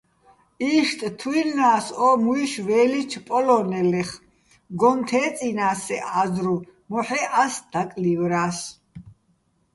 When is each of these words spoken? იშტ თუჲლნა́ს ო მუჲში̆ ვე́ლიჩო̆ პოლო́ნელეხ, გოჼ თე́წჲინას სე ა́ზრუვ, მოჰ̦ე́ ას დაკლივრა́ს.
იშტ 0.75 0.99
თუჲლნა́ს 1.19 1.87
ო 2.07 2.09
მუჲში̆ 2.23 2.63
ვე́ლიჩო̆ 2.67 3.25
პოლო́ნელეხ, 3.27 4.09
გოჼ 4.79 4.91
თე́წჲინას 5.07 5.79
სე 5.85 5.97
ა́ზრუვ, 6.19 6.61
მოჰ̦ე́ 6.89 7.25
ას 7.43 7.55
დაკლივრა́ს. 7.71 8.57